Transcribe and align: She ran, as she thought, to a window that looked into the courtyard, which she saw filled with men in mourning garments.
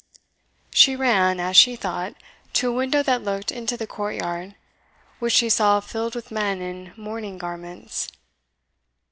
She 0.73 0.95
ran, 0.95 1.39
as 1.39 1.55
she 1.55 1.75
thought, 1.75 2.15
to 2.53 2.69
a 2.69 2.73
window 2.75 3.03
that 3.03 3.21
looked 3.21 3.51
into 3.51 3.77
the 3.77 3.85
courtyard, 3.85 4.55
which 5.19 5.33
she 5.33 5.47
saw 5.47 5.79
filled 5.79 6.15
with 6.15 6.31
men 6.31 6.59
in 6.59 6.91
mourning 6.97 7.37
garments. 7.37 8.07